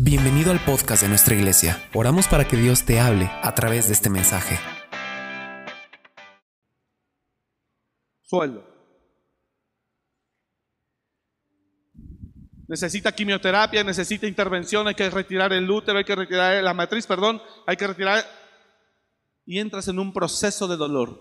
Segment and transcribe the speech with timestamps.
[0.00, 1.82] Bienvenido al podcast de nuestra iglesia.
[1.92, 4.56] Oramos para que Dios te hable a través de este mensaje.
[8.22, 8.64] Sueldo.
[12.68, 17.42] Necesita quimioterapia, necesita intervención, hay que retirar el útero, hay que retirar la matriz, perdón,
[17.66, 18.24] hay que retirar...
[19.46, 21.18] Y entras en un proceso de dolor.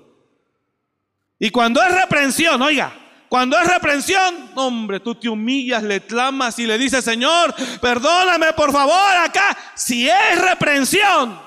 [1.40, 2.94] Y cuando es reprensión, oiga,
[3.30, 8.72] cuando es reprensión, hombre, tú te humillas, le clamas y le dices, Señor, perdóname por
[8.72, 9.58] favor acá.
[9.76, 11.40] Si es reprensión,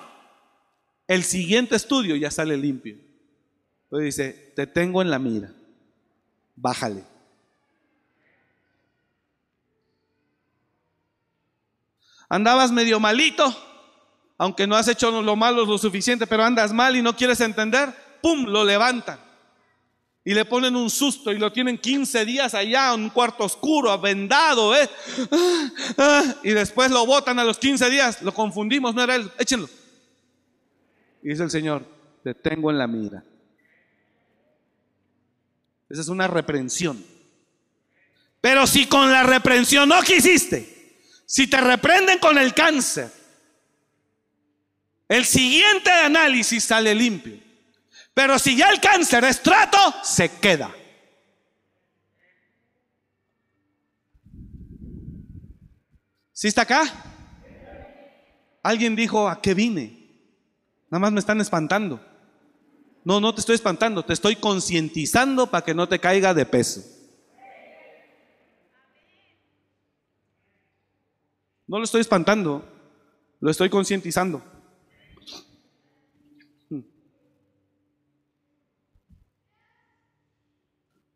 [1.09, 2.99] el siguiente estudio ya sale limpio.
[3.85, 5.53] Entonces dice, te tengo en la mira,
[6.55, 7.05] bájale.
[12.29, 13.57] Andabas medio malito,
[14.37, 17.93] aunque no has hecho lo malo lo suficiente, pero andas mal y no quieres entender,
[18.21, 18.45] ¡pum!
[18.45, 19.30] Lo levantan
[20.25, 23.99] y le ponen un susto y lo tienen 15 días allá en un cuarto oscuro,
[23.99, 24.89] vendado, ¿eh?
[26.43, 29.69] Y después lo botan a los 15 días, lo confundimos, no era él, échenlo.
[31.23, 31.85] Y dice el Señor,
[32.23, 33.25] te tengo en la mira.
[35.89, 37.05] Esa es una reprensión.
[38.41, 43.11] Pero si con la reprensión no quisiste, si te reprenden con el cáncer,
[45.09, 47.50] el siguiente análisis sale limpio.
[48.15, 50.75] Pero si ya el cáncer es trato, se queda.
[56.33, 56.83] ¿Sí está acá?
[58.63, 60.01] Alguien dijo, ¿a qué vine?
[60.91, 62.01] Nada más me están espantando.
[63.05, 66.83] No, no te estoy espantando, te estoy concientizando para que no te caiga de peso.
[71.67, 72.65] No lo estoy espantando,
[73.39, 74.43] lo estoy concientizando.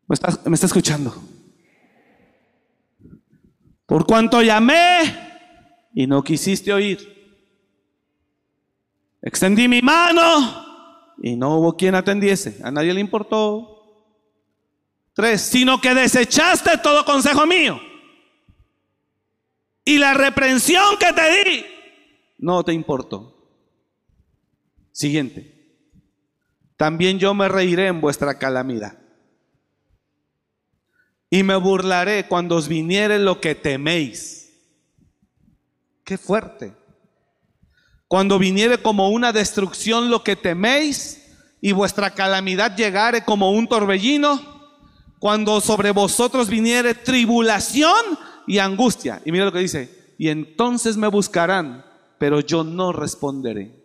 [0.07, 1.15] ¿Me está, escuchando?
[3.85, 5.17] Por cuanto llamé
[5.93, 7.13] y no quisiste oír.
[9.21, 12.59] Extendí mi mano y no hubo quien atendiese.
[12.63, 13.71] A nadie le importó.
[15.13, 17.79] Tres, sino que desechaste todo consejo mío.
[19.83, 21.65] Y la reprensión que te di
[22.37, 23.31] no te importó.
[24.91, 25.55] Siguiente.
[26.77, 29.04] También yo me reiré en vuestra calamidad.
[31.35, 34.53] Y me burlaré cuando os viniere lo que teméis.
[36.05, 36.73] Qué fuerte.
[38.07, 44.39] Cuando viniere como una destrucción lo que teméis y vuestra calamidad llegare como un torbellino,
[45.19, 48.17] cuando sobre vosotros viniere tribulación
[48.47, 49.21] y angustia.
[49.25, 51.83] Y mira lo que dice, y entonces me buscarán,
[52.17, 53.75] pero yo no responderé.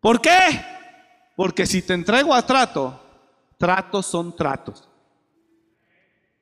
[0.00, 0.60] ¿Por qué?
[1.36, 3.04] Porque si te entrego a trato,
[3.58, 4.88] tratos son tratos.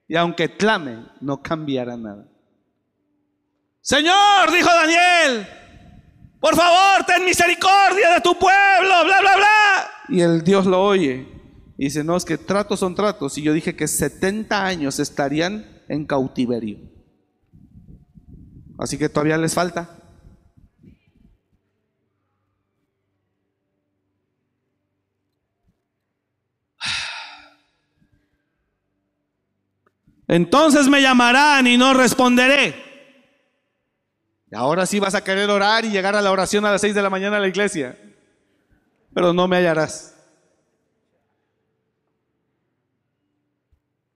[0.06, 2.28] Y aunque clame, no cambiará nada.
[3.81, 5.47] Señor, dijo Daniel,
[6.41, 9.91] por favor, ten misericordia de tu pueblo, bla, bla, bla.
[10.09, 11.26] Y el Dios lo oye.
[11.78, 13.37] Y dice, no, es que tratos son tratos.
[13.37, 16.78] Y yo dije que 70 años estarían en cautiverio.
[18.78, 19.96] Así que todavía les falta.
[30.28, 32.84] Entonces me llamarán y no responderé.
[34.53, 37.03] Ahora sí vas a querer orar y llegar a la oración a las 6 de
[37.03, 37.98] la mañana a la iglesia.
[39.12, 40.14] Pero no me hallarás.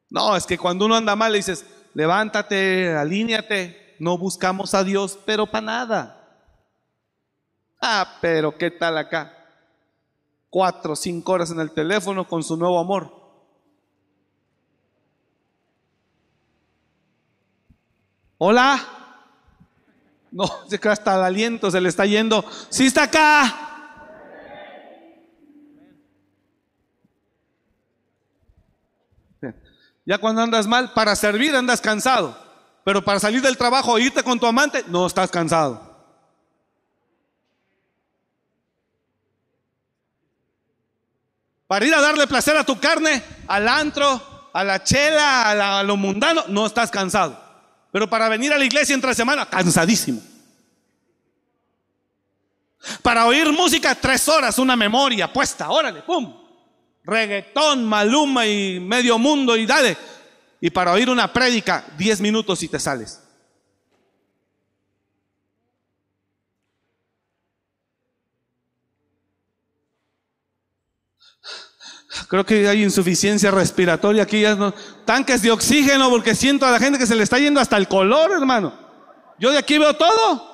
[0.09, 5.19] No, es que cuando uno anda mal le dices, levántate, alíñate, no buscamos a Dios,
[5.25, 6.44] pero para nada.
[7.81, 9.32] Ah, pero ¿qué tal acá?
[10.48, 13.20] Cuatro, cinco horas en el teléfono con su nuevo amor.
[18.43, 18.81] Hola.
[20.31, 20.45] No,
[20.91, 22.43] hasta el aliento se le está yendo.
[22.71, 23.67] Sí está acá.
[30.06, 32.34] Ya cuando andas mal, para servir andas cansado.
[32.83, 35.78] Pero para salir del trabajo e irte con tu amante, no estás cansado.
[41.66, 45.83] Para ir a darle placer a tu carne, al antro, a la chela, a, a
[45.83, 47.50] lo mundano, no estás cansado.
[47.92, 50.21] Pero para venir a la iglesia entre semana, cansadísimo.
[53.03, 56.34] Para oír música tres horas, una memoria puesta, órale, pum.
[57.04, 59.97] Reggaetón, maluma y medio mundo y dale.
[60.60, 63.20] Y para oír una prédica, diez minutos y te sales.
[72.30, 74.72] Creo que hay insuficiencia respiratoria aquí, ya no,
[75.04, 77.88] tanques de oxígeno, porque siento a la gente que se le está yendo hasta el
[77.88, 78.72] color, hermano.
[79.41, 80.48] Yo de aquí veo todo.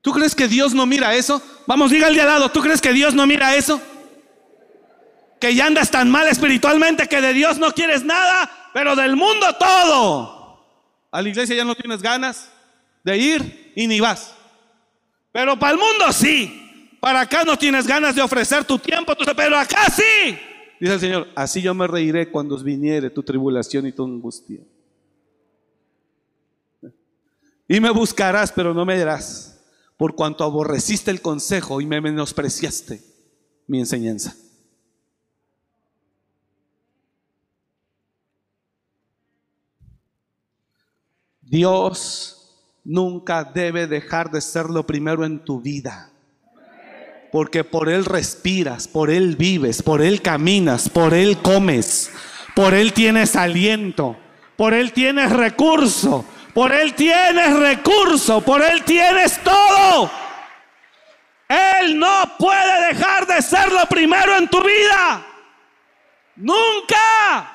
[0.00, 1.40] ¿Tú crees que Dios no mira eso?
[1.68, 3.80] Vamos, diga al de al lado, ¿tú crees que Dios no mira eso?
[5.40, 9.46] Que ya andas tan mal espiritualmente que de Dios no quieres nada, pero del mundo
[9.54, 10.66] todo.
[11.12, 12.50] A la iglesia ya no tienes ganas
[13.04, 14.34] de ir y ni vas.
[15.34, 16.96] Pero para el mundo sí.
[17.00, 20.38] Para acá no tienes ganas de ofrecer tu tiempo, pero acá sí.
[20.78, 24.60] Dice el Señor, así yo me reiré cuando viniere tu tribulación y tu angustia.
[27.66, 29.60] Y me buscarás, pero no me dirás
[29.96, 33.02] por cuanto aborreciste el consejo y me menospreciaste
[33.66, 34.36] mi enseñanza.
[41.40, 42.43] Dios
[42.84, 46.10] nunca debe dejar de ser lo primero en tu vida.
[47.32, 52.12] Porque por Él respiras, por Él vives, por Él caminas, por Él comes,
[52.54, 54.16] por Él tienes aliento,
[54.56, 60.10] por Él tienes recurso, por Él tienes recurso, por Él tienes todo.
[61.48, 65.26] Él no puede dejar de ser lo primero en tu vida.
[66.36, 67.53] Nunca.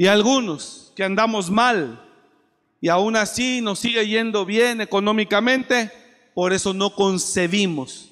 [0.00, 2.00] Y algunos que andamos mal
[2.80, 5.92] y aún así nos sigue yendo bien económicamente,
[6.32, 8.08] por eso no concebimos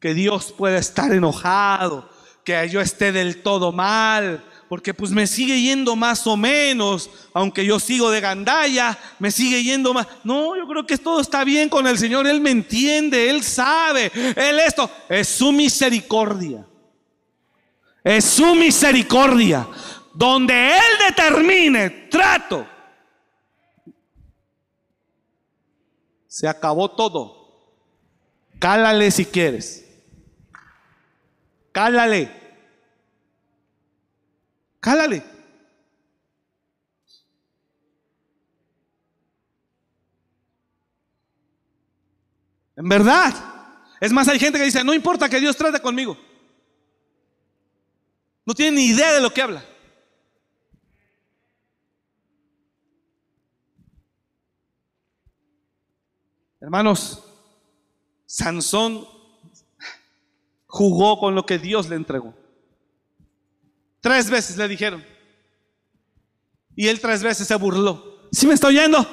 [0.00, 2.08] que Dios pueda estar enojado,
[2.42, 7.66] que yo esté del todo mal, porque pues me sigue yendo más o menos, aunque
[7.66, 10.06] yo sigo de gandalla, me sigue yendo más.
[10.24, 14.10] No, yo creo que todo está bien con el Señor, Él me entiende, Él sabe,
[14.14, 16.66] Él esto, es su misericordia.
[18.02, 19.68] Es su misericordia.
[20.16, 22.66] Donde Él determine trato,
[26.26, 27.36] se acabó todo.
[28.58, 29.84] Cálale si quieres.
[31.70, 32.30] Cálale.
[34.80, 35.22] Cálale.
[42.74, 43.34] En verdad.
[44.00, 46.16] Es más, hay gente que dice, no importa que Dios trate conmigo.
[48.46, 49.75] No tiene ni idea de lo que habla.
[56.66, 57.22] Hermanos,
[58.26, 59.06] Sansón
[60.66, 62.34] jugó con lo que Dios le entregó.
[64.00, 65.04] Tres veces le dijeron.
[66.74, 68.18] Y él tres veces se burló.
[68.32, 69.06] ¿Sí me está oyendo?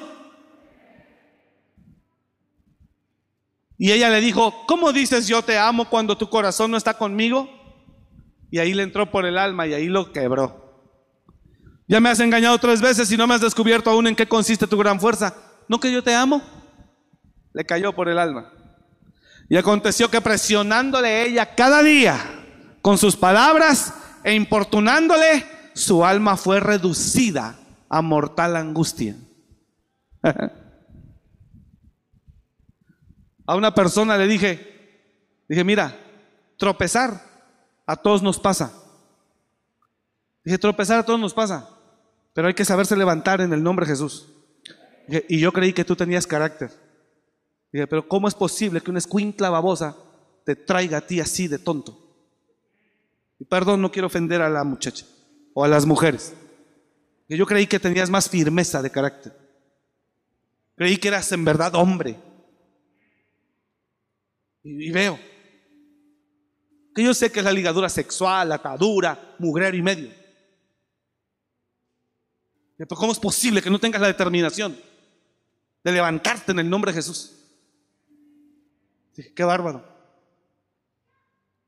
[3.78, 7.48] Y ella le dijo, ¿cómo dices yo te amo cuando tu corazón no está conmigo?
[8.50, 10.90] Y ahí le entró por el alma y ahí lo quebró.
[11.88, 14.66] Ya me has engañado tres veces y no me has descubierto aún en qué consiste
[14.66, 15.36] tu gran fuerza.
[15.68, 16.62] ¿No que yo te amo?
[17.54, 18.52] Le cayó por el alma.
[19.50, 22.18] Y aconteció que presionándole ella cada día
[22.82, 27.60] con sus palabras e importunándole, su alma fue reducida
[27.90, 29.16] a mortal angustia.
[33.46, 35.06] a una persona le dije,
[35.48, 35.96] dije, mira,
[36.58, 37.22] tropezar
[37.86, 38.74] a todos nos pasa.
[40.44, 41.70] Dije, tropezar a todos nos pasa,
[42.34, 44.30] pero hay que saberse levantar en el nombre de Jesús.
[45.08, 46.72] y yo creí que tú tenías carácter.
[47.74, 49.98] Dije, pero ¿cómo es posible que una escuincla babosa
[50.46, 52.00] te traiga a ti así de tonto?
[53.39, 55.08] Y perdón, no quiero ofender a la muchacha
[55.56, 56.34] o a las mujeres.
[57.27, 59.34] Yo creí que tenías más firmeza de carácter.
[60.75, 62.20] Creí que eras en verdad hombre.
[64.63, 65.20] Y, veo
[66.96, 70.12] que yo sé que es la ligadura sexual, atadura, mugrero y medio.
[72.77, 74.77] Pero ¿cómo es posible que no tengas la determinación
[75.84, 77.43] de levantarte en el nombre de Jesús?
[79.15, 79.84] Dije, qué bárbaro.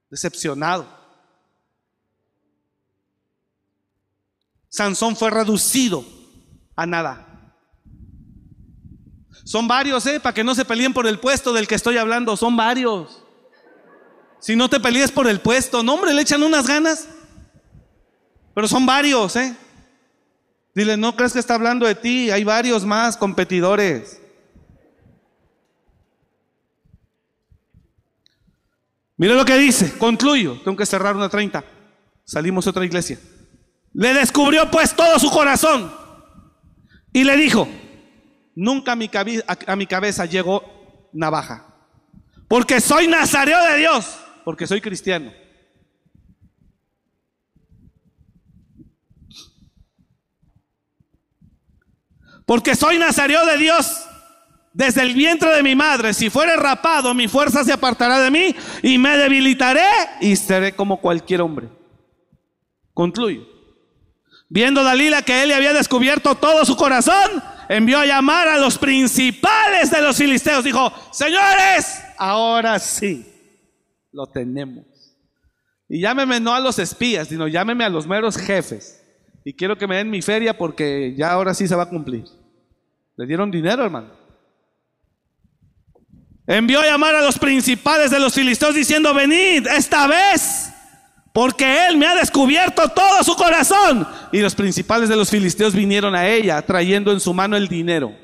[0.10, 0.88] Decepcionado.
[4.70, 6.06] Sansón fue reducido
[6.76, 7.26] a nada.
[9.46, 10.20] Son varios, ¿eh?
[10.20, 12.36] Para que no se peleen por el puesto del que estoy hablando.
[12.36, 13.24] Son varios.
[14.40, 17.08] Si no te pelees por el puesto, no, hombre, le echan unas ganas.
[18.54, 19.56] Pero son varios, ¿eh?
[20.74, 22.32] Dile, no crees que está hablando de ti.
[22.32, 24.20] Hay varios más competidores.
[29.18, 31.64] Mira lo que dice, concluyo, tengo que cerrar una 30.
[32.26, 33.20] Salimos a otra iglesia.
[33.94, 35.94] Le descubrió pues todo su corazón
[37.14, 37.68] y le dijo,
[38.56, 41.66] nunca a mi, a mi cabeza llegó navaja,
[42.50, 45.32] porque soy nazareo de Dios, porque soy cristiano.
[52.46, 54.05] Porque soy nazareo de Dios
[54.76, 56.14] desde el vientre de mi madre.
[56.14, 58.54] Si fuere rapado, mi fuerza se apartará de mí
[58.84, 59.88] y me debilitaré
[60.20, 61.70] y seré como cualquier hombre.
[62.94, 63.48] Concluyo.
[64.50, 68.78] Viendo Dalila que él le había descubierto todo su corazón, envió a llamar a los
[68.78, 70.66] principales de los filisteos.
[70.66, 73.26] Dijo, señores, ahora sí,
[74.12, 74.86] lo tenemos.
[75.88, 79.02] Y llámeme no a los espías, sino llámeme a los meros jefes.
[79.46, 82.26] Y quiero que me den mi feria porque ya ahora sí se va a cumplir.
[83.16, 84.15] Le dieron dinero, hermano.
[86.48, 90.70] Envió a llamar a los principales de los filisteos diciendo, venid esta vez,
[91.34, 94.08] porque él me ha descubierto todo su corazón.
[94.32, 98.16] Y los principales de los filisteos vinieron a ella trayendo en su mano el dinero.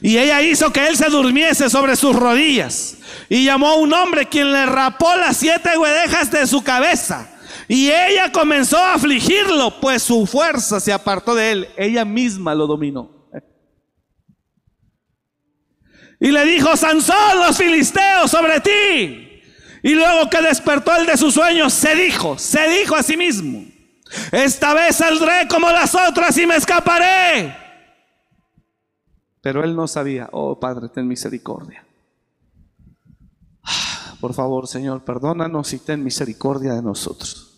[0.00, 2.98] Y ella hizo que él se durmiese sobre sus rodillas.
[3.28, 7.30] Y llamó a un hombre quien le rapó las siete huedejas de su cabeza.
[7.66, 11.68] Y ella comenzó a afligirlo, pues su fuerza se apartó de él.
[11.76, 13.13] Ella misma lo dominó.
[16.24, 19.42] Y le dijo, Sansón, los filisteos sobre ti.
[19.82, 23.66] Y luego que despertó el de sus sueños, se dijo, se dijo a sí mismo,
[24.32, 27.54] esta vez saldré como las otras y me escaparé.
[29.42, 31.84] Pero él no sabía, oh Padre, ten misericordia.
[33.62, 37.54] Ah, por favor, Señor, perdónanos y ten misericordia de nosotros.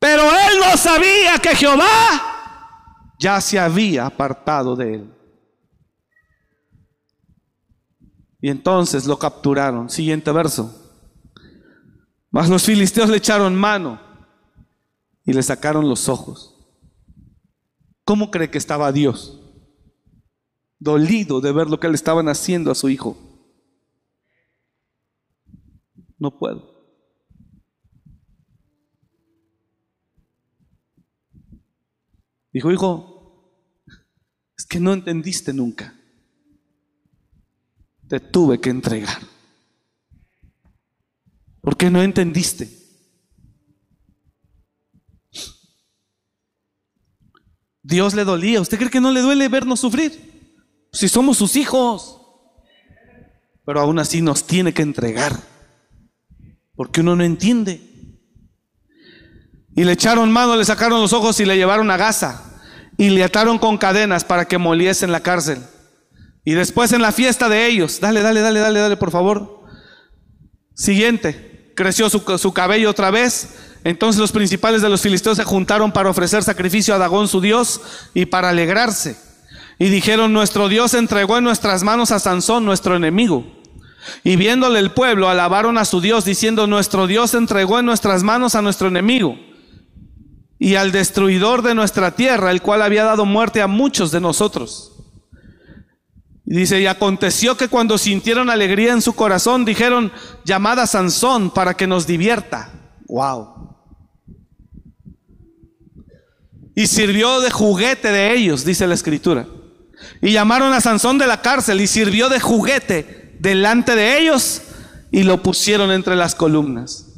[0.00, 2.41] Pero él no sabía que Jehová
[3.22, 5.14] ya se había apartado de él.
[8.40, 9.88] Y entonces lo capturaron.
[9.88, 10.76] Siguiente verso.
[12.32, 14.00] Mas los filisteos le echaron mano
[15.24, 16.58] y le sacaron los ojos.
[18.04, 19.38] ¿Cómo cree que estaba Dios?
[20.80, 23.16] Dolido de ver lo que le estaban haciendo a su hijo.
[26.18, 26.72] No puedo.
[32.52, 33.11] Dijo, hijo,
[34.56, 35.94] es que no entendiste nunca.
[38.08, 39.22] Te tuve que entregar.
[41.60, 42.82] ¿Por qué no entendiste?
[47.82, 48.60] Dios le dolía.
[48.60, 50.32] ¿Usted cree que no le duele vernos sufrir?
[50.92, 52.20] Si somos sus hijos.
[53.64, 55.38] Pero aún así nos tiene que entregar.
[56.74, 57.80] Porque uno no entiende.
[59.74, 62.51] Y le echaron mano, le sacaron los ojos y le llevaron a Gaza.
[63.02, 65.58] Y le ataron con cadenas para que moliese en la cárcel.
[66.44, 69.64] Y después en la fiesta de ellos, dale, dale, dale, dale, dale, por favor.
[70.74, 75.90] Siguiente, creció su, su cabello otra vez entonces los principales de los filisteos se juntaron
[75.90, 77.80] para ofrecer sacrificio a Dagón su dios
[78.14, 79.16] y para alegrarse.
[79.80, 83.44] Y dijeron, nuestro Dios entregó en nuestras manos a Sansón, nuestro enemigo.
[84.22, 88.54] Y viéndole el pueblo, alabaron a su Dios, diciendo, nuestro Dios entregó en nuestras manos
[88.54, 89.36] a nuestro enemigo
[90.62, 94.92] y al destruidor de nuestra tierra, el cual había dado muerte a muchos de nosotros.
[96.44, 100.12] Dice, y aconteció que cuando sintieron alegría en su corazón, dijeron,
[100.44, 102.70] llamad a Sansón para que nos divierta.
[103.06, 103.62] Wow
[106.74, 109.46] y sirvió de juguete de ellos, dice la escritura.
[110.20, 114.62] Y llamaron a Sansón de la cárcel y sirvió de juguete delante de ellos
[115.10, 117.08] y lo pusieron entre las columnas.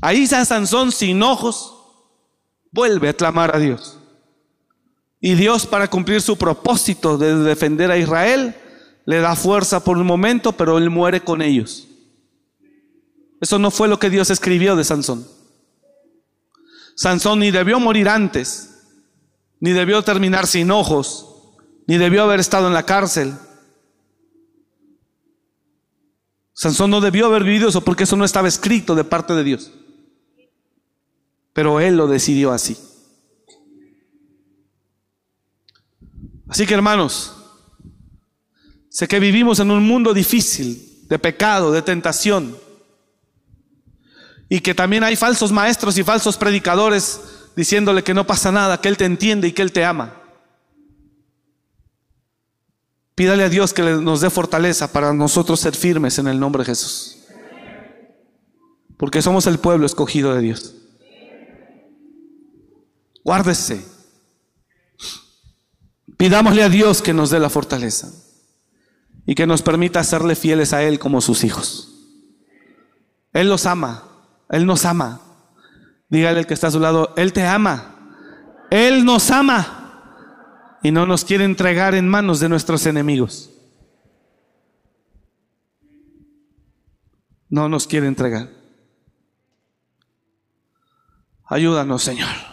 [0.00, 1.74] Ahí está Sansón sin ojos,
[2.72, 3.98] vuelve a clamar a Dios.
[5.20, 8.56] Y Dios para cumplir su propósito de defender a Israel,
[9.04, 11.86] le da fuerza por un momento, pero él muere con ellos.
[13.40, 15.26] Eso no fue lo que Dios escribió de Sansón.
[16.96, 18.70] Sansón ni debió morir antes,
[19.60, 21.28] ni debió terminar sin ojos,
[21.86, 23.34] ni debió haber estado en la cárcel.
[26.52, 29.72] Sansón no debió haber vivido eso porque eso no estaba escrito de parte de Dios.
[31.52, 32.76] Pero él lo decidió así.
[36.48, 37.34] Así que hermanos,
[38.88, 42.56] sé que vivimos en un mundo difícil, de pecado, de tentación
[44.48, 47.20] y que también hay falsos maestros y falsos predicadores
[47.56, 50.20] diciéndole que no pasa nada, que Él te entiende y que Él te ama.
[53.14, 56.66] Pídale a Dios que nos dé fortaleza para nosotros ser firmes en el nombre de
[56.66, 57.18] Jesús.
[58.98, 60.74] Porque somos el pueblo escogido de Dios.
[63.24, 63.84] Guárdese.
[66.16, 68.12] Pidámosle a Dios que nos dé la fortaleza
[69.26, 71.88] y que nos permita serle fieles a Él como sus hijos.
[73.32, 74.04] Él los ama.
[74.48, 75.20] Él nos ama.
[76.08, 78.16] Dígale al que está a su lado, Él te ama.
[78.70, 80.78] Él nos ama.
[80.82, 83.50] Y no nos quiere entregar en manos de nuestros enemigos.
[87.48, 88.48] No nos quiere entregar.
[91.46, 92.51] Ayúdanos, Señor.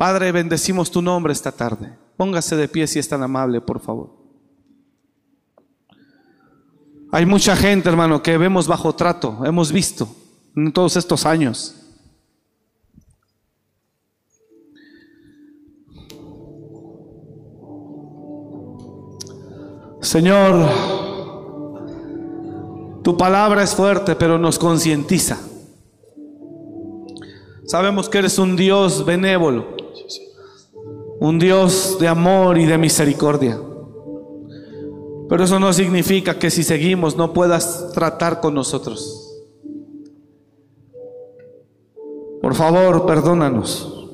[0.00, 1.94] Padre, bendecimos tu nombre esta tarde.
[2.16, 4.16] Póngase de pie si es tan amable, por favor.
[7.12, 10.08] Hay mucha gente, hermano, que vemos bajo trato, hemos visto
[10.56, 11.74] en todos estos años.
[20.00, 20.66] Señor,
[23.04, 25.38] tu palabra es fuerte, pero nos concientiza.
[27.66, 29.78] Sabemos que eres un Dios benévolo,
[31.20, 33.60] un Dios de amor y de misericordia.
[35.28, 39.30] Pero eso no significa que si seguimos no puedas tratar con nosotros.
[42.42, 44.08] Por favor, perdónanos.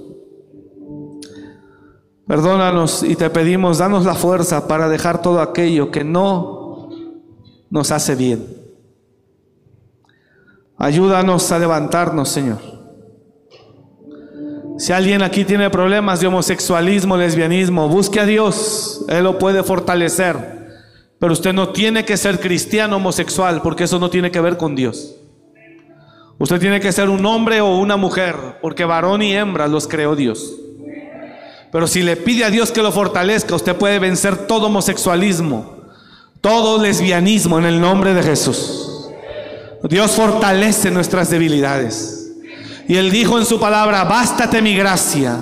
[2.26, 6.90] Perdónanos y te pedimos, danos la fuerza para dejar todo aquello que no
[7.70, 8.44] nos hace bien.
[10.76, 12.75] Ayúdanos a levantarnos, Señor.
[14.78, 20.56] Si alguien aquí tiene problemas de homosexualismo, lesbianismo, busque a Dios, Él lo puede fortalecer.
[21.18, 24.76] Pero usted no tiene que ser cristiano homosexual, porque eso no tiene que ver con
[24.76, 25.16] Dios.
[26.38, 30.14] Usted tiene que ser un hombre o una mujer, porque varón y hembra los creó
[30.14, 30.54] Dios.
[31.72, 35.76] Pero si le pide a Dios que lo fortalezca, usted puede vencer todo homosexualismo,
[36.42, 39.10] todo lesbianismo en el nombre de Jesús.
[39.84, 42.25] Dios fortalece nuestras debilidades.
[42.88, 45.36] Y Él dijo en su palabra, bástate mi gracia,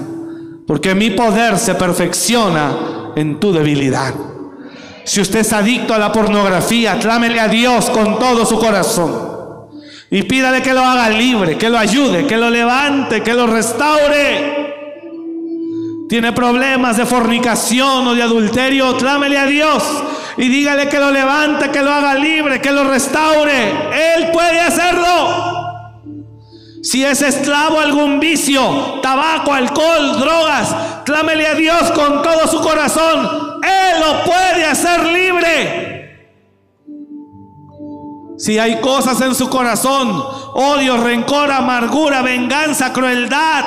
[0.67, 4.15] porque mi poder se perfecciona en tu debilidad.
[5.05, 9.35] Si usted es adicto a la pornografía, clámele a Dios con todo su corazón.
[10.11, 14.65] Y pídale que lo haga libre, que lo ayude, que lo levante, que lo restaure.
[16.09, 19.83] Tiene problemas de fornicación o de adulterio, clámele a Dios
[20.37, 23.71] y dígale que lo levante, que lo haga libre, que lo restaure.
[24.17, 25.54] Él puede hacerlo.
[26.85, 30.77] Si es esclavo algún vicio, tabaco, alcohol, drogas,
[31.07, 33.63] clámele a Dios con todo su corazón.
[33.63, 36.29] Él lo puede hacer libre.
[38.37, 43.65] Si hay cosas en su corazón, odio, rencor, amargura, venganza, crueldad,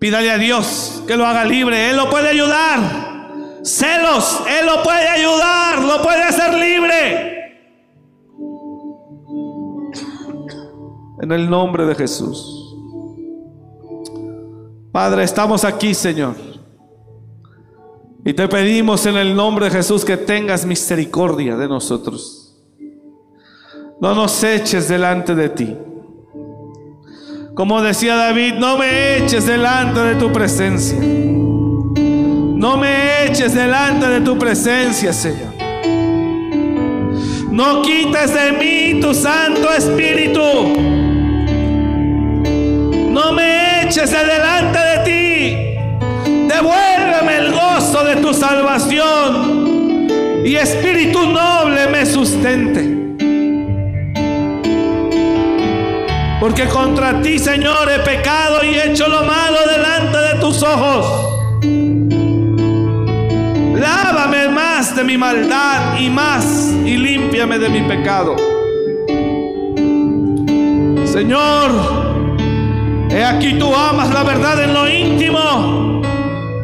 [0.00, 1.90] pídale a Dios que lo haga libre.
[1.90, 2.80] Él lo puede ayudar.
[3.62, 7.39] Celos, Él lo puede ayudar, lo puede hacer libre.
[11.20, 12.74] En el nombre de Jesús.
[14.90, 16.34] Padre, estamos aquí, Señor.
[18.24, 22.56] Y te pedimos en el nombre de Jesús que tengas misericordia de nosotros.
[24.00, 25.76] No nos eches delante de ti.
[27.54, 30.98] Como decía David, no me eches delante de tu presencia.
[30.98, 35.54] No me eches delante de tu presencia, Señor.
[37.50, 40.89] No quites de mí tu Santo Espíritu.
[43.22, 45.54] No me eches de delante de ti.
[46.48, 50.08] Devuélveme el gozo de tu salvación.
[50.42, 52.82] Y Espíritu noble me sustente.
[56.40, 61.60] Porque contra ti, Señor, he pecado y he hecho lo malo delante de tus ojos.
[63.78, 68.34] Lávame más de mi maldad y más y límpiame de mi pecado.
[71.04, 72.09] Señor,
[73.10, 76.02] he aquí tú amas la verdad en lo íntimo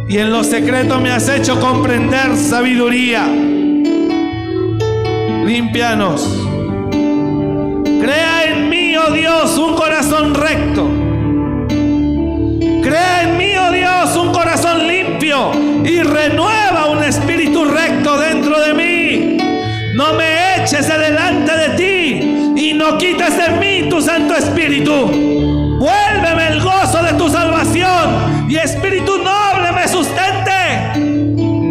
[0.09, 3.27] y en lo secreto me has hecho comprender sabiduría.
[5.45, 6.47] Límpianos.
[8.01, 10.89] Crea en mí, oh Dios, un corazón recto.
[12.83, 15.51] Crea en mí, oh Dios, un corazón limpio
[15.85, 19.39] y renueva un espíritu recto dentro de mí.
[19.95, 25.36] No me eches de delante de ti y no quites de mí tu Santo Espíritu.
[26.17, 30.95] Vuélveme el gozo de tu salvación y espíritu noble me sustente.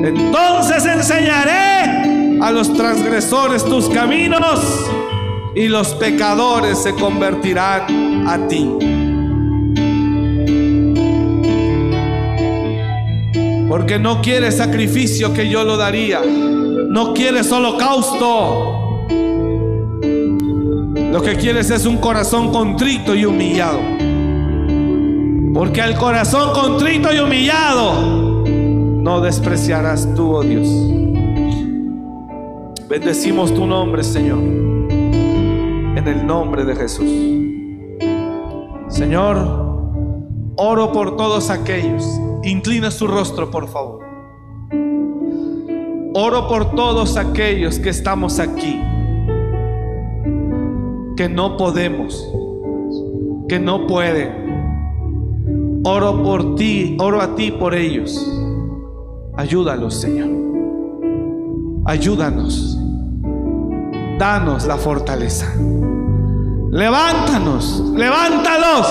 [0.07, 4.61] Entonces enseñaré a los transgresores tus caminos
[5.55, 8.69] y los pecadores se convertirán a ti.
[13.67, 16.21] Porque no quieres sacrificio que yo lo daría.
[16.21, 19.07] No quieres holocausto.
[21.11, 23.79] Lo que quieres es un corazón contrito y humillado.
[25.55, 30.67] Porque al corazón contrito y humillado no despreciarás tú, oh Dios.
[32.89, 34.39] Bendecimos tu nombre, Señor.
[34.39, 37.09] En el nombre de Jesús.
[38.89, 39.37] Señor,
[40.57, 42.05] oro por todos aquellos.
[42.43, 44.03] Inclina su rostro, por favor.
[46.15, 48.81] Oro por todos aquellos que estamos aquí,
[51.15, 52.29] que no podemos,
[53.47, 54.54] que no pueden,
[55.87, 58.19] Oro por ti, oro a ti por ellos.
[59.37, 60.29] Ayúdalos, Señor.
[61.85, 62.75] Ayúdanos.
[64.17, 65.53] Danos la fortaleza.
[66.71, 68.87] Levántanos, levántalos.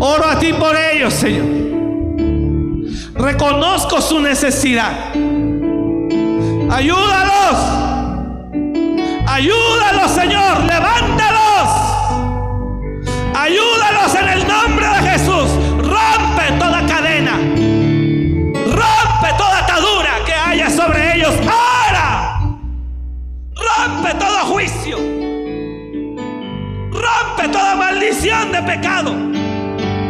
[0.00, 1.44] Oro a ti por ellos, Señor.
[3.14, 5.12] Reconozco su necesidad.
[6.70, 7.56] Ayúdalos.
[9.26, 10.60] Ayúdalos, Señor.
[10.66, 11.13] Levántalos.
[28.64, 29.12] Pecado.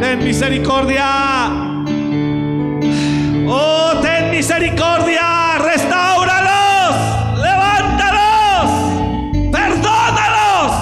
[0.00, 1.06] Ten misericordia.
[3.46, 5.58] Oh, ten misericordia.
[5.58, 6.94] Restáuralos.
[7.36, 8.70] Levántalos.
[9.52, 10.72] Perdónalos.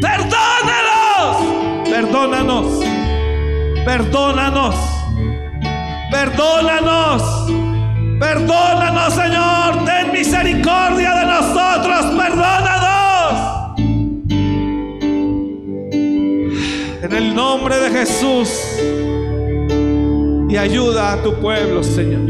[0.00, 1.36] Perdónalos.
[1.90, 2.84] Perdónanos.
[3.84, 4.74] Perdónanos.
[6.10, 7.22] Perdónanos.
[8.18, 9.84] Perdónanos, Señor.
[9.84, 11.07] Ten misericordia
[17.38, 18.50] nombre de Jesús.
[20.48, 22.22] Y ayuda a tu pueblo, Señor.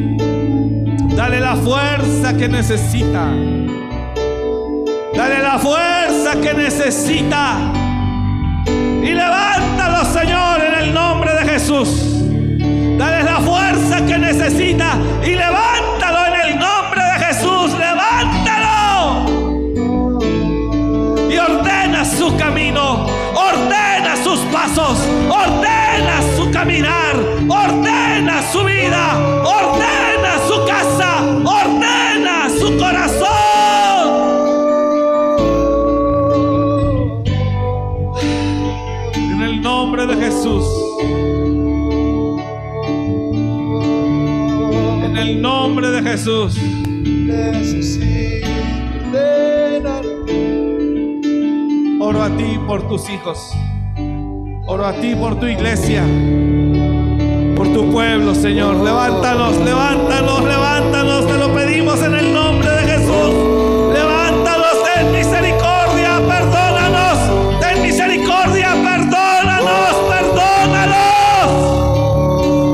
[1.16, 3.32] Dale la fuerza que necesita.
[5.14, 7.56] Dale la fuerza que necesita.
[9.02, 11.88] Y levántalo, Señor, en el nombre de Jesús.
[12.98, 14.98] Dale la fuerza que necesita.
[15.24, 17.72] Y levántalo en el nombre de Jesús.
[17.78, 19.24] Levántalo.
[21.30, 23.06] Y ordena su camino.
[23.34, 23.87] Ordena
[24.28, 24.98] sus pasos.
[25.30, 27.16] Ordena su caminar.
[27.48, 29.16] Ordena su vida.
[29.42, 31.24] Ordena su casa.
[31.44, 33.28] Ordena su corazón.
[39.14, 40.64] En el nombre de Jesús.
[45.04, 46.58] En el nombre de Jesús.
[52.00, 53.54] Oro a ti por tus hijos.
[54.70, 56.02] Oro a ti por tu iglesia.
[57.56, 58.74] Por tu pueblo, Señor.
[58.76, 61.26] Levántanos, levántanos, levántanos.
[61.26, 63.94] Te lo pedimos en el nombre de Jesús.
[63.94, 67.18] Levántanos, ten misericordia, perdónanos.
[67.60, 71.48] Ten misericordia, perdónanos, perdónanos.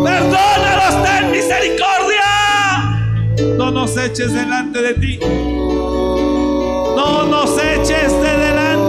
[0.03, 2.27] Perdónanos, ten misericordia.
[3.57, 5.21] No nos eches delante de ti.
[6.97, 8.84] No nos eches de delante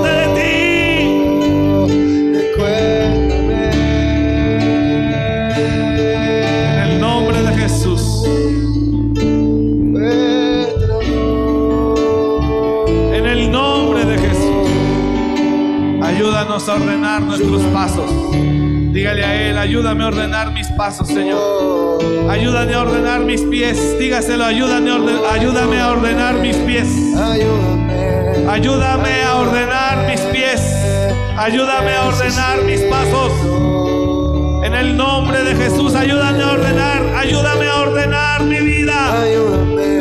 [16.56, 18.10] Ayúdanos a ordenar nuestros pasos.
[18.94, 22.00] Dígale a Él, ayúdame a ordenar mis pasos, Señor.
[22.30, 24.00] Ayúdame a ordenar mis pies.
[24.00, 24.90] Dígaselo, ayúdame
[25.32, 26.88] ayúdame a ordenar mis pies.
[27.18, 28.48] Ayúdame.
[28.50, 30.62] Ayúdame a ordenar mis pies.
[31.38, 33.34] Ayúdame a ordenar mis pasos.
[34.64, 37.02] En el nombre de Jesús, ayúdame a ordenar.
[37.18, 39.22] Ayúdame a ordenar mi vida.
[39.22, 39.95] Ayúdame.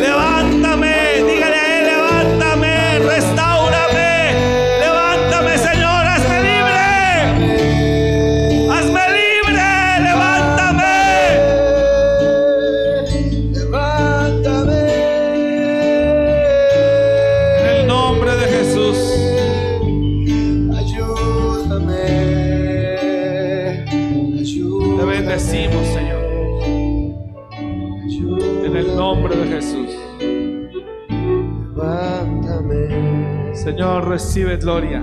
[34.35, 35.01] Recibe gloria.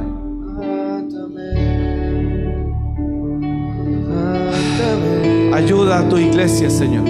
[5.53, 7.07] Ayuda a tu iglesia, Señor.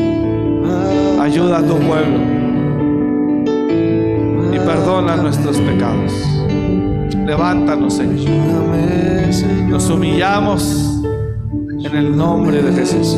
[1.20, 2.20] Ayuda a tu pueblo
[4.54, 6.14] y perdona nuestros pecados.
[7.26, 8.30] Levántanos, Señor.
[9.68, 11.02] Nos humillamos
[11.84, 13.18] en el nombre de Jesús.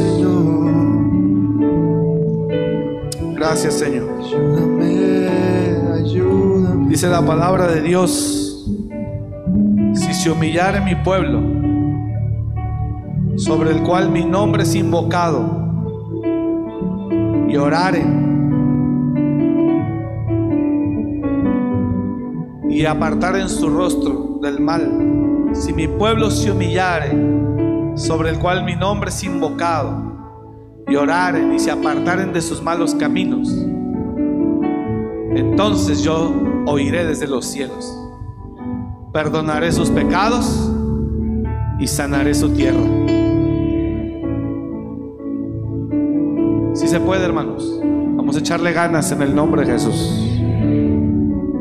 [3.35, 4.07] Gracias, Señor.
[6.87, 8.42] Dice la palabra de Dios,
[10.23, 11.41] se humillare mi pueblo,
[13.35, 15.43] sobre el cual mi nombre es invocado,
[17.49, 18.23] y oraren
[22.69, 27.11] y apartaren su rostro del mal, si mi pueblo se humillare,
[27.95, 30.03] sobre el cual mi nombre es invocado,
[30.87, 33.53] y oraren y se apartaren de sus malos caminos,
[35.35, 36.33] entonces yo
[36.65, 38.02] oiré desde los cielos,
[39.13, 40.71] perdonaré sus pecados
[41.79, 42.81] y sanaré su tierra.
[46.73, 50.29] Si se puede, hermanos, vamos a echarle ganas en el nombre de Jesús.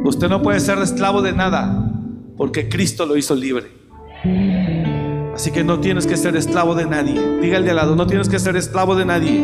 [0.04, 1.92] Usted no puede ser esclavo de nada,
[2.38, 3.66] porque Cristo lo hizo libre.
[5.34, 7.38] Así que no tienes que ser esclavo de nadie.
[7.40, 9.40] Diga el de al lado, no tienes que ser esclavo de nadie,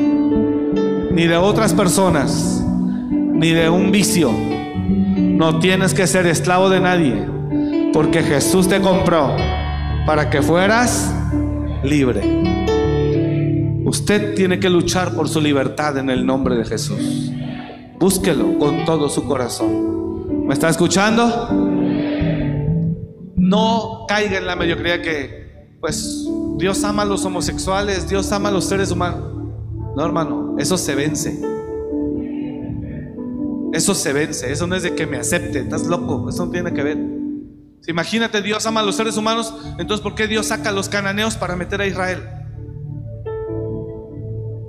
[1.13, 2.65] ni de otras personas,
[3.11, 4.31] ni de un vicio.
[4.33, 7.38] No tienes que ser esclavo de nadie
[7.93, 9.35] porque Jesús te compró
[10.07, 11.13] para que fueras
[11.83, 12.23] libre.
[13.85, 17.33] Usted tiene que luchar por su libertad en el nombre de Jesús.
[17.99, 20.47] Búsquelo con todo su corazón.
[20.47, 21.49] ¿Me está escuchando?
[23.37, 28.53] No caiga en la mediocridad que, pues, Dios ama a los homosexuales, Dios ama a
[28.53, 29.23] los seres humanos.
[29.97, 31.41] No, hermano, eso se vence.
[33.73, 34.53] Eso se vence.
[34.53, 35.61] Eso no es de que me acepte.
[35.61, 36.29] Estás loco.
[36.29, 37.18] Eso no tiene que ver.
[37.89, 39.55] Imagínate, Dios ama a los seres humanos.
[39.79, 42.23] Entonces, ¿por qué Dios saca a los cananeos para meter a Israel?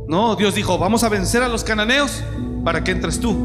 [0.08, 2.23] No, Dios dijo, vamos a vencer a los cananeos
[2.63, 3.36] para que entres tú.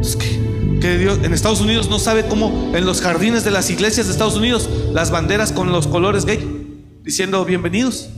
[0.00, 3.70] Es que, que Dios en Estados Unidos no sabe cómo en los jardines de las
[3.70, 8.10] iglesias de Estados Unidos las banderas con los colores gay, diciendo bienvenidos.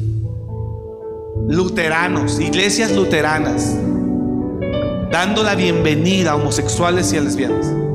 [1.48, 3.76] Luteranos, iglesias luteranas,
[5.10, 7.91] dando la bienvenida a homosexuales y a lesbianas.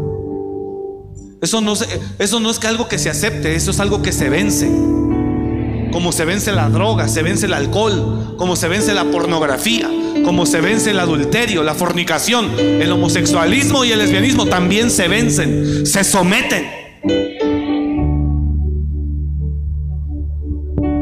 [1.41, 1.73] Eso no,
[2.17, 4.67] eso no es que algo que se acepte, eso es algo que se vence.
[5.91, 9.89] Como se vence la droga, se vence el alcohol, como se vence la pornografía,
[10.25, 15.85] como se vence el adulterio, la fornicación, el homosexualismo y el lesbianismo también se vencen,
[15.85, 16.65] se someten.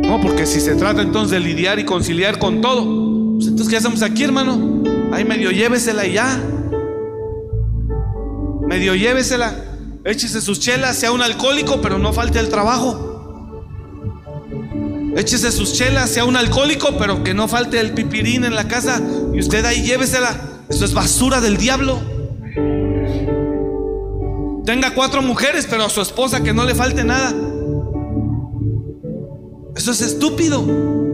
[0.04, 3.78] No, porque si se trata entonces de lidiar y conciliar con todo, pues entonces ¿qué
[3.78, 4.84] hacemos aquí, hermano?
[5.14, 6.40] Ay, medio llévesela y ya.
[8.68, 9.65] Medio llévesela.
[10.06, 13.66] Échese sus chelas, sea un alcohólico, pero no falte al trabajo.
[15.18, 19.02] Échese sus chelas, sea un alcohólico, pero que no falte el pipirín en la casa.
[19.34, 20.40] Y usted ahí llévesela.
[20.70, 22.00] Eso es basura del diablo.
[24.64, 27.34] Tenga cuatro mujeres, pero a su esposa que no le falte nada.
[29.76, 31.05] Eso es estúpido.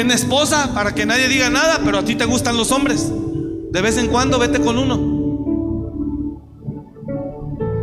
[0.00, 3.12] Ten esposa para que nadie diga nada, pero a ti te gustan los hombres.
[3.70, 4.96] De vez en cuando vete con uno.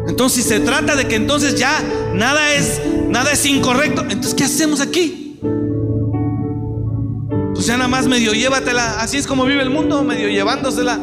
[0.08, 1.80] Entonces, si se trata de que entonces ya
[2.16, 5.38] nada es nada es incorrecto, entonces ¿qué hacemos aquí?
[7.54, 11.00] Pues ya nada más medio llévatela, así es como vive el mundo, medio llevándosela.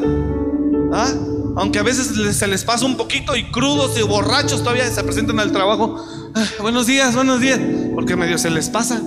[0.92, 1.12] ¿Ah?
[1.54, 5.38] Aunque a veces se les pasa un poquito y crudos y borrachos todavía se presentan
[5.38, 6.04] al trabajo.
[6.34, 7.60] Ah, buenos días, buenos días,
[7.94, 9.00] porque medio se les pasa.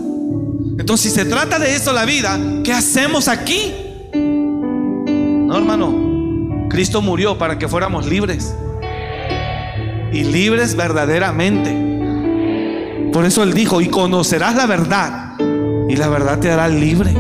[0.80, 3.74] Entonces, si se trata de esto la vida, ¿qué hacemos aquí?
[4.14, 8.54] No, hermano, Cristo murió para que fuéramos libres.
[10.14, 13.10] Y libres verdaderamente.
[13.12, 15.34] Por eso Él dijo, y conocerás la verdad,
[15.90, 17.12] y la verdad te hará libre.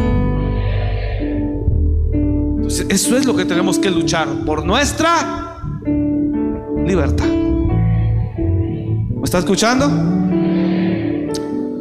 [2.13, 5.59] Entonces, eso es lo que tenemos que luchar por nuestra
[6.85, 7.25] libertad.
[8.37, 9.89] ¿Me está escuchando?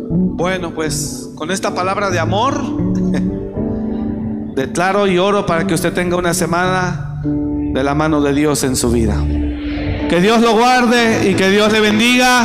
[0.09, 2.61] Bueno, pues con esta palabra de amor,
[4.57, 8.75] declaro y oro para que usted tenga una semana de la mano de Dios en
[8.75, 9.23] su vida.
[10.09, 12.45] Que Dios lo guarde y que Dios le bendiga.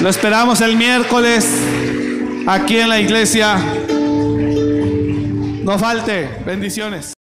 [0.00, 1.46] Lo esperamos el miércoles
[2.46, 3.58] aquí en la iglesia.
[5.62, 6.42] No falte.
[6.46, 7.12] Bendiciones.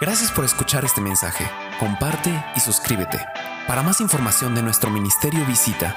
[0.00, 1.44] Gracias por escuchar este mensaje.
[1.78, 3.18] Comparte y suscríbete.
[3.66, 5.96] Para más información de nuestro ministerio visita